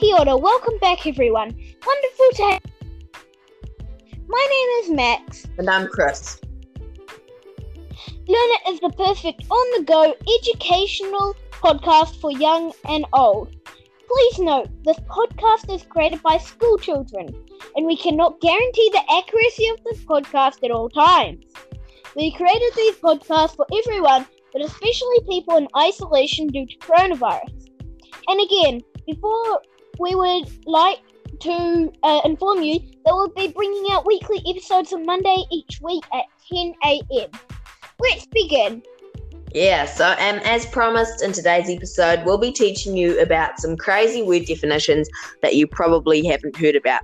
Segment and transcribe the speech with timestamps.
[0.00, 1.54] Kia ora, welcome back everyone.
[1.84, 2.60] Wonderful to have
[4.26, 5.46] My name is Max.
[5.58, 6.40] And I'm Chris.
[8.26, 13.54] Learn It is the perfect on the go educational podcast for young and old.
[14.08, 17.28] Please note, this podcast is created by school children,
[17.76, 21.44] and we cannot guarantee the accuracy of this podcast at all times.
[22.16, 27.68] We created these podcasts for everyone, but especially people in isolation due to coronavirus.
[28.28, 29.60] And again, before
[29.98, 30.98] we would like
[31.40, 36.04] to uh, inform you that we'll be bringing out weekly episodes on Monday each week
[36.12, 37.30] at 10 a.m.
[38.00, 38.82] Let's begin.
[39.54, 44.22] Yeah, so um, as promised in today's episode, we'll be teaching you about some crazy
[44.22, 45.08] word definitions
[45.42, 47.02] that you probably haven't heard about.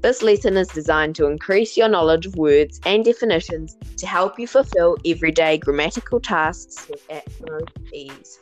[0.00, 4.46] This lesson is designed to increase your knowledge of words and definitions to help you
[4.46, 8.38] fulfill everyday grammatical tasks at utmost ease.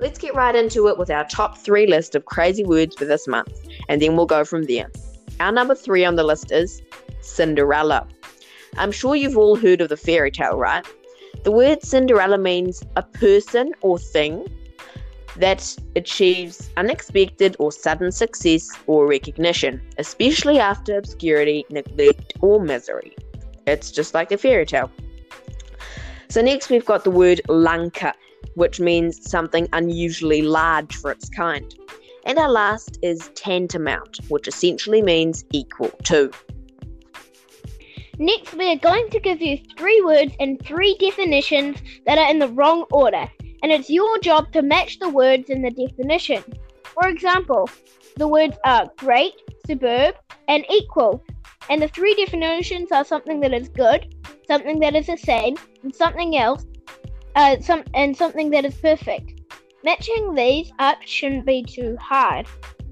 [0.00, 3.26] Let's get right into it with our top three list of crazy words for this
[3.26, 3.52] month,
[3.88, 4.90] and then we'll go from there.
[5.40, 6.80] Our number three on the list is
[7.20, 8.06] Cinderella.
[8.76, 10.86] I'm sure you've all heard of the fairy tale, right?
[11.42, 14.46] The word Cinderella means a person or thing
[15.34, 23.16] that achieves unexpected or sudden success or recognition, especially after obscurity, neglect, or misery.
[23.66, 24.92] It's just like a fairy tale.
[26.28, 28.12] So, next we've got the word lunker,
[28.54, 31.74] which means something unusually large for its kind.
[32.24, 36.30] And our last is tantamount, which essentially means equal to.
[38.18, 42.40] Next, we are going to give you three words and three definitions that are in
[42.40, 43.30] the wrong order,
[43.62, 46.42] and it's your job to match the words in the definition.
[46.82, 47.70] For example,
[48.16, 49.34] the words are great,
[49.66, 50.16] superb,
[50.48, 51.22] and equal,
[51.70, 54.14] and the three definitions are something that is good,
[54.48, 56.66] something that is the same, and something else
[57.34, 59.40] uh, some and something that is perfect.
[59.84, 62.46] Matching these up shouldn't be too hard.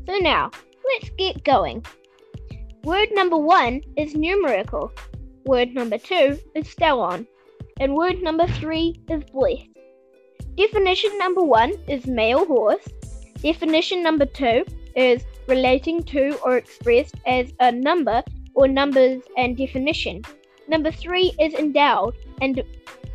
[0.07, 0.51] So now,
[0.89, 1.85] let's get going.
[2.85, 4.93] Word number one is numerical.
[5.45, 7.27] Word number two is stallion.
[7.81, 9.69] And word number three is blessed.
[10.57, 12.87] Definition number one is male horse.
[13.43, 14.65] Definition number two
[14.95, 18.23] is relating to or expressed as a number
[18.55, 20.23] or numbers and definition.
[20.69, 22.63] Number three is endowed and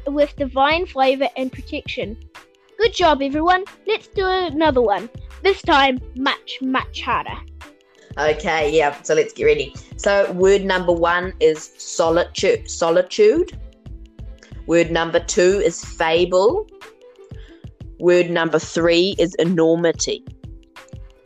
[0.08, 2.18] with divine flavor and protection.
[2.78, 3.66] Good job, everyone.
[3.88, 5.10] Let's do another one.
[5.44, 7.38] This time, much, much harder.
[8.18, 9.74] Okay, yeah, so let's get ready.
[9.98, 12.70] So, word number one is solitude.
[12.70, 13.58] Solitude.
[14.68, 16.68] Word number two is fable.
[18.00, 20.26] Word number three is enormity.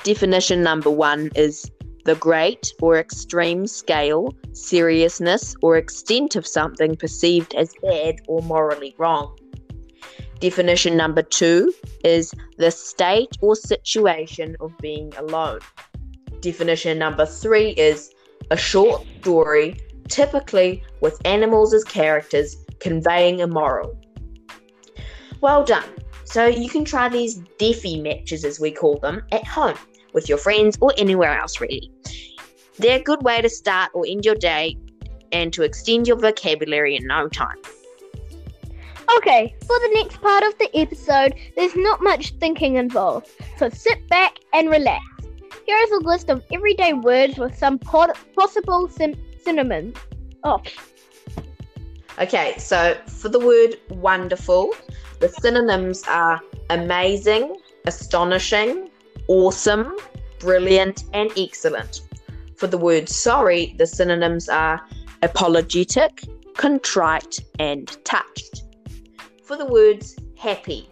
[0.03, 1.69] Definition number one is
[2.05, 8.95] the great or extreme scale, seriousness, or extent of something perceived as bad or morally
[8.97, 9.35] wrong.
[10.39, 11.73] Definition number two
[12.03, 15.59] is the state or situation of being alone.
[16.41, 18.13] Definition number three is
[18.51, 23.99] a short story, typically with animals as characters, conveying a moral.
[25.41, 25.89] Well done.
[26.23, 29.77] So you can try these Defi matches, as we call them, at home
[30.15, 31.91] with your friends or anywhere else, really.
[32.79, 34.77] They're a good way to start or end your day
[35.31, 37.57] and to extend your vocabulary in no time.
[39.17, 44.07] Okay, for the next part of the episode, there's not much thinking involved, so sit
[44.09, 45.03] back and relax.
[45.67, 49.97] Here is a list of everyday words with some possible sim- synonyms.
[50.43, 50.61] Oh.
[52.19, 54.73] Okay, so for the word wonderful,
[55.19, 58.89] the synonyms are amazing, astonishing,
[59.27, 59.95] awesome,
[60.39, 62.01] brilliant, and excellent.
[62.57, 64.81] For the word sorry, the synonyms are
[65.21, 66.23] apologetic,
[66.55, 68.63] contrite, and touched.
[69.43, 70.89] For the words happy,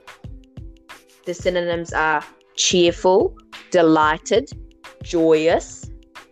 [1.25, 2.23] the synonyms are
[2.55, 3.35] cheerful,
[3.71, 4.51] delighted,
[5.03, 5.89] joyous,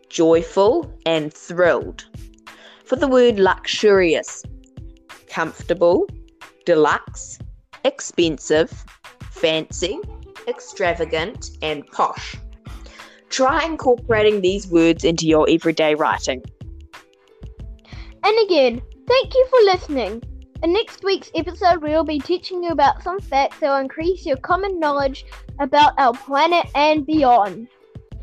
[0.09, 2.05] joyful, and thrilled.
[2.85, 4.43] For the word luxurious,
[5.29, 6.07] comfortable,
[6.65, 7.39] deluxe,
[7.85, 8.85] expensive,
[9.31, 9.99] fancy,
[10.47, 12.35] extravagant, and posh.
[13.29, 16.43] Try incorporating these words into your everyday writing.
[18.23, 20.21] And again, thank you for listening.
[20.63, 24.25] In next week's episode, we will be teaching you about some facts that will increase
[24.25, 25.25] your common knowledge
[25.59, 27.67] about our planet and beyond.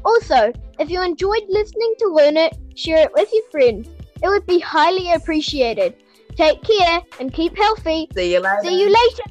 [0.05, 3.89] Also, if you enjoyed listening to Learn It, share it with your friends.
[4.23, 5.95] It would be highly appreciated.
[6.37, 8.09] Take care and keep healthy.
[8.15, 8.63] See you later.
[8.63, 9.23] See you later.